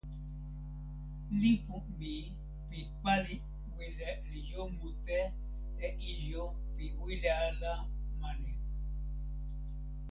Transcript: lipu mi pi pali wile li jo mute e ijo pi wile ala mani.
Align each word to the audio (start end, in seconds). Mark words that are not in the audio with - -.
lipu 1.41 1.75
mi 1.97 2.13
pi 2.67 2.79
pali 3.01 3.35
wile 3.75 4.09
li 4.29 4.39
jo 4.49 4.61
mute 4.77 5.19
e 5.85 5.87
ijo 6.11 6.43
pi 6.73 6.85
wile 7.01 7.29
ala 7.47 7.73
mani. 8.19 8.53